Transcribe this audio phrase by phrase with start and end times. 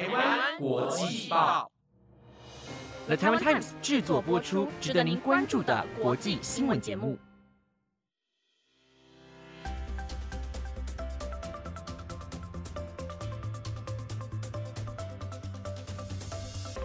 [0.00, 1.70] 台湾国际报
[3.06, 7.18] ，The Taiwan Times 制作播出，值得您关注的国际新闻节目。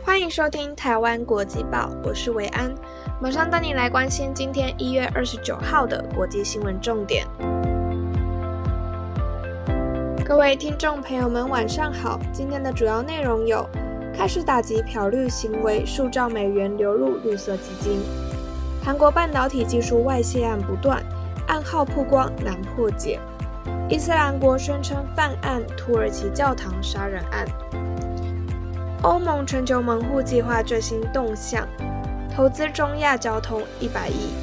[0.04, 2.76] 欢迎收听台湾国际报，我是维安，
[3.22, 7.26] 马上带你来关心今天一月二十九号的国际新闻重点。
[10.36, 12.20] 各位听众朋友们，晚上好。
[12.34, 13.66] 今天的主要内容有：
[14.14, 18.02] 开始打击漂绿行为，数兆美元流入绿色基金；
[18.84, 21.02] 韩国半导体技术外泄案不断，
[21.48, 23.18] 暗号曝光难破解；
[23.88, 27.46] 伊斯兰国宣称犯案土耳其教堂杀人案；
[29.04, 31.66] 欧盟全球门户计划最新动向，
[32.36, 34.34] 投资中亚交通一百亿。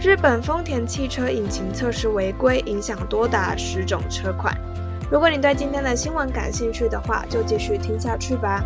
[0.00, 4.56] 日本丰田汽车引擎测试违规，影响多达十种车款。
[5.10, 8.62] 如果你对今天的新闻感兴趣的话，就继续听下去吧。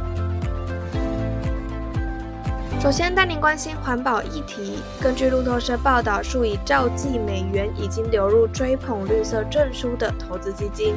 [2.81, 4.79] 首先带您关心环保议题。
[5.01, 10.95] 根据路透社报道，数以兆计美元已经流入追捧绿色证书的投资基金，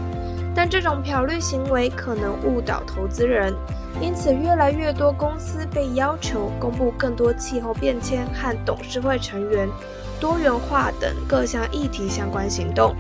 [0.56, 3.54] 但这种漂绿行为可能误导投资人，
[4.00, 9.68] 因此越来越多公司被要求公布更多气候变迁和董事会成员。
[10.20, 12.96] 多元化等各项议题相关行动。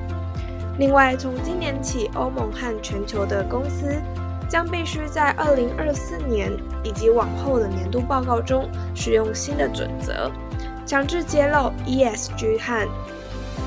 [0.77, 4.01] 另外，从今年起，欧盟和全球的公司
[4.49, 6.51] 将必须在2024年
[6.83, 10.29] 以及往后的年度报告中使用新的准则，
[10.85, 12.89] 强制揭露 ESG 和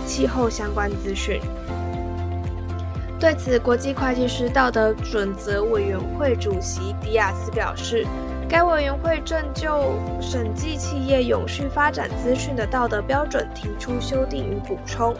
[0.05, 1.41] 气候相关资讯。
[3.19, 8.07] 对此，国际会计师道德准则委员会主席迪亚斯表示。
[8.49, 15.13] 该委员会正就审计企业永续发展资讯的道德标准提出修订与补充，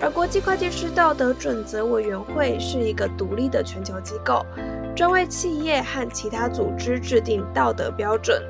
[0.00, 4.46] 而国际会计师道德准则委员会是一个独立的全球机构，
[4.94, 8.40] 专为企业和其他组织制定道德标准。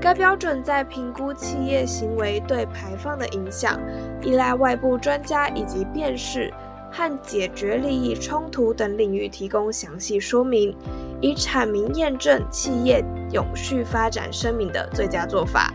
[0.00, 3.78] 该标准在评估企业行为对排放的影响、
[4.22, 6.52] 依赖外部专家以及辨识
[6.90, 10.74] 和解决利益冲突等领域提供详细说明，
[11.20, 13.04] 以阐明验证企业。
[13.30, 15.70] 永续发展声明的最佳做法。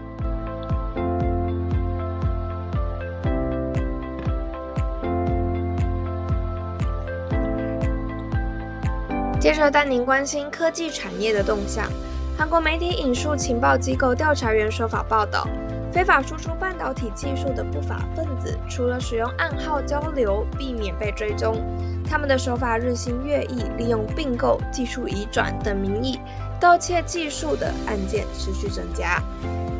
[9.39, 11.87] 接着带您关心科技产业的动向。
[12.35, 15.47] 韩国媒体引述情报机构调查员说法报道，
[15.93, 21.61] 非法输出半导体技术的不法分子，除了使用暗号交流避免被追踪，
[22.09, 26.19] 他们的手法日新月异，利用并购、技术移转等名义。
[26.59, 29.21] 盗窃技术的案件持续增加。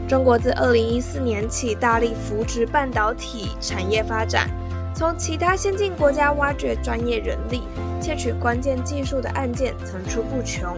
[0.07, 4.47] 中国自二零一四年起大力扶植半导体产业发展，
[4.94, 7.63] 从其他先进国家挖掘专业人力、
[8.00, 10.78] 窃取关键技术的案件层出不穷。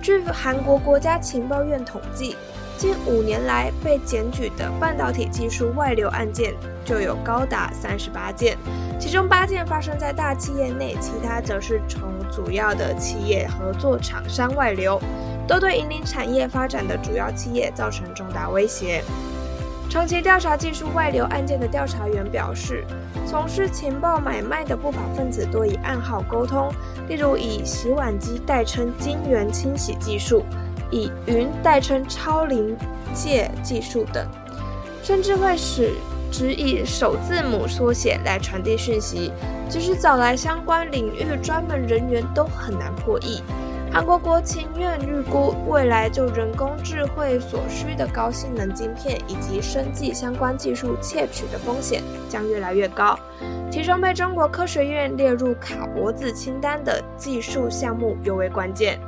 [0.00, 2.36] 据韩国国家情报院统计，
[2.82, 6.52] 近五年来被检举的半导体技术外流案件
[6.84, 8.58] 就有高达三十八件，
[8.98, 15.00] 其中八件发生在大企业内，其他则是从主要的企业合作厂商外流。
[15.46, 19.04] 都对引领产业发展的主要企业造成重大威胁。
[19.88, 22.84] 长期调查技术外流案件的调查员表示，
[23.24, 26.72] 从事情报买卖的不法分子多以暗号沟通，
[27.08, 30.44] 例如以洗碗机代称晶圆清洗技术，
[30.92, 32.76] 以云代称超临
[33.12, 34.24] 界技术等，
[35.02, 35.94] 甚至会使
[36.30, 39.32] 只以首字母缩写来传递讯息，
[39.68, 43.42] 即使找来相关领域专门人员都很难破译。
[43.90, 53.18] 韩国国情院预估，未来就人工智慧所需的高性能晶片以及生技相关技术窃取的风险将越来越高。
[53.70, 58.98] 其中被中国科学院列入卡脖子清单的技术项目尤为关键。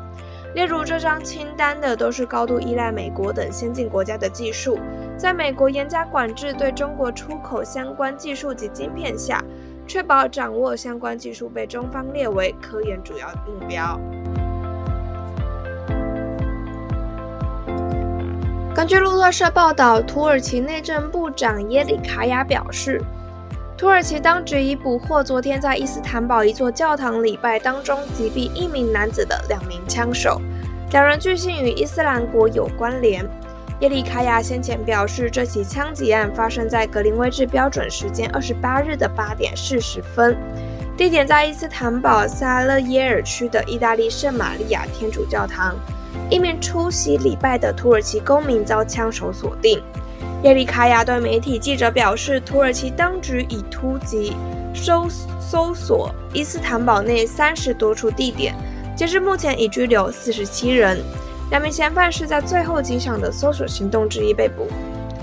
[0.54, 4.78] 列入这张清单的都是高度依赖美国等先进国家的技术，
[5.16, 9.42] 在美国严加管制对中国出口相关技术及晶片下，
[9.86, 13.98] 确保掌握相关技术被中方列为科研主要目标。
[18.76, 23.00] 根据路透社报道，土耳其内政部长耶里卡亚表示，
[23.84, 30.40] 土耳其当局已捕获昨天在伊斯坦堡一座教堂礼拜当中击毙一名男子的两名枪手，
[30.92, 33.22] 两人据信与伊斯兰国有关联。
[33.80, 40.34] 耶里卡亚先前表示，这起枪击案发生在格林威治标准时间二十八日的八点四十分，
[40.96, 45.76] 地点在伊斯坦堡萨勒耶尔区的意大利圣玛利亚天主教堂。
[46.30, 49.82] 一名出席礼拜的土耳其公民遭枪手锁定。
[50.44, 54.36] 耶里卡亚对媒体记者表示，土耳其当局已突击
[54.74, 55.08] 搜
[55.40, 58.54] 搜索伊斯坦堡内三十多处地点，
[58.94, 61.02] 截至目前已拘留四十七人，
[61.48, 64.68] 两名嫌犯是在最后几场的搜索行动之一被捕。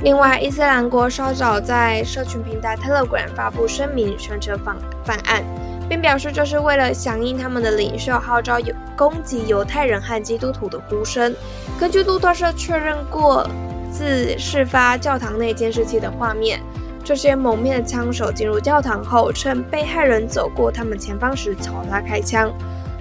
[0.01, 4.75] 另外，伊斯兰国稍早在社群平台 Telegram 发布声明，宣称犯
[5.05, 5.43] 犯案，
[5.87, 11.31] 并表示这是为了响应他们的领袖号召有攻击犹太人和基督徒的呼声。
[11.79, 13.47] 根据路透社确认过。
[13.91, 16.61] 自事发教堂内监视器的画面，
[17.03, 22.51] 这些蒙面的枪手进入教堂后，趁被害人走过他们前方时朝他开枪，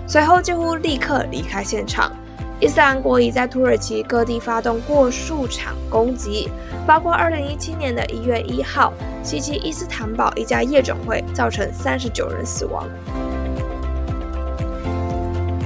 [0.07, 2.11] 随后几乎立刻离开现场。
[2.59, 6.51] 伊斯兰国已在土耳其各地发动过数场攻击，
[6.87, 8.93] 包括2017年的一月一号
[9.23, 12.87] 袭击伊斯坦堡一家夜总会，造成39人死亡。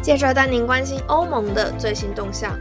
[0.01, 2.57] 接着带您关心欧盟的最新动向。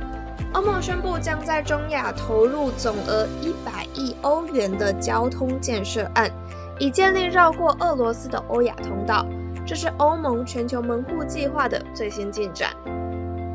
[0.53, 6.31] 欧盟宣布将在中亚投入总额一百亿欧元的交通建设案，
[6.79, 9.25] 以建立绕过俄罗斯的欧亚通道。
[9.65, 12.71] 这是欧盟全球门户计划的最新进展。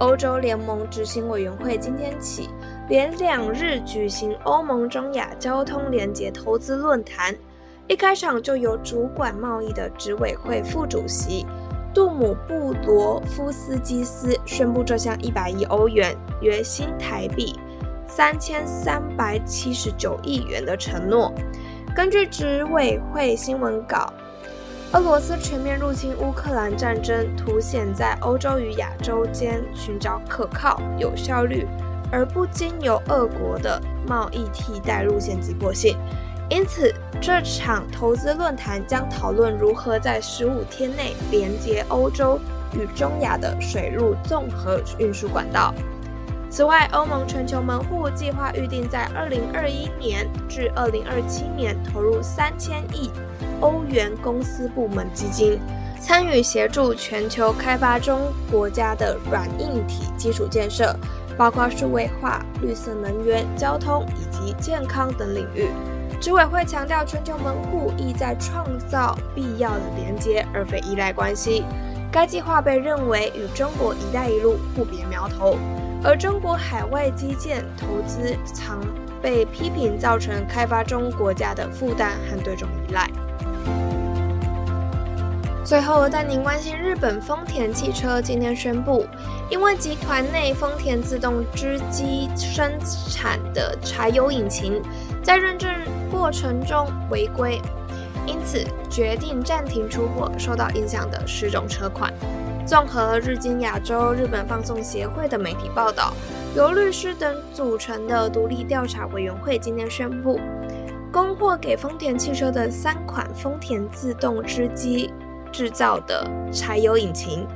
[0.01, 2.51] 欧洲联盟执行委员会今天起
[2.89, 7.33] 连两日举行欧盟中亚交通联结投资论坛，
[7.87, 11.47] 一开场就由主管贸易的执委会副主席。
[11.95, 17.59] 杜姆布罗夫斯基斯宣布这项一百亿欧元（约新台币
[18.07, 21.33] 三千三百七十九亿元）的承诺。
[21.97, 24.13] 根据执委会新闻稿，
[24.93, 31.67] 俄罗斯全面入侵乌克兰战争凸显在欧洲与亚洲间寻找可靠、有效率
[32.13, 35.97] 而不经由俄国的贸易替代路线急迫性。
[36.51, 42.39] 因此，这场投资论坛将讨论如何在十五天内连接欧洲
[42.73, 45.75] 与中亚的水陆综合运输管道。
[46.51, 53.11] 此外，欧盟全球门户计划预定在二零二一年至二零二七年投入三千亿
[53.61, 55.61] 欧元公司部门基金，
[56.01, 60.97] 参与协助全球开发中国家的软硬体基础建设，
[61.37, 65.69] 包括数位化、绿色能源、交通以及健康等领域。
[66.21, 71.65] 执委会强调，全球门户意在创造必要的连接，而非依赖关系。
[72.11, 75.57] 该计划被认为与中国“一带一路”互别苗头，
[76.03, 78.81] 而中国海外基建投资常
[79.23, 83.09] 被批评造成开发中国家的负担和对中依赖。
[85.69, 89.05] 最后带您关心日本丰田汽车今天宣布，
[89.51, 92.73] 因为集团内丰田自动织机生
[93.11, 94.81] 产的柴油引擎
[95.23, 95.71] 在认证。
[96.11, 97.61] 过程中违规，
[98.27, 100.33] 因此决定暂停出货。
[100.39, 102.11] 受到影响的十种车款。
[102.67, 106.15] 综合日经亚洲、日本放送协会的媒体报道，
[106.57, 110.41] 由律师等组成的独立调查委员会今天宣布，
[111.13, 115.13] 供货给丰田汽车的三款丰田自动织机
[115.53, 117.47] 制造的柴油引擎，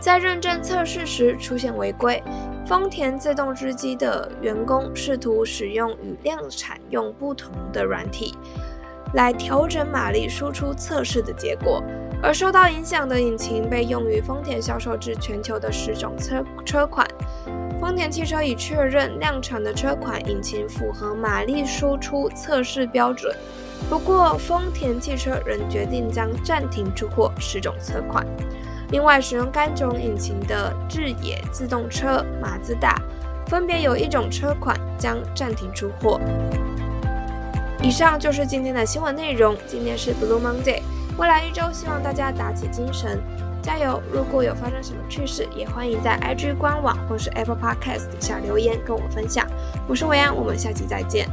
[0.00, 2.22] 在认证测试时出现违规。
[2.66, 8.34] 丰田自动织机的员工试图使用与量产用不同的软体
[9.14, 11.80] 来调整马力输出测试的结果，
[12.20, 17.06] 而受到影响的引擎被用于丰田销售至全球的十种车车款。
[17.80, 23.32] 丰田汽车已确认量产的车款引擎符合马力输出测试标准，
[23.88, 28.26] 不过丰田汽车仍决定将暂停出货十种车款。
[28.90, 33.00] 另外，使用该种引擎的日野自动车、马自达，
[33.46, 36.20] 分别有一种车款将暂停出货。
[37.82, 39.56] 以上就是今天的新闻内容。
[39.66, 40.82] 今天是 Blue Monday，
[41.18, 43.20] 未来一周希望大家打起精神，
[43.62, 44.00] 加油！
[44.12, 49.46] 如果有发生什么趣事，也欢迎在 IG 官网或是 Apple Podcast 底下留言跟我分享。
[49.86, 51.28] 我是维安，我们下期再见。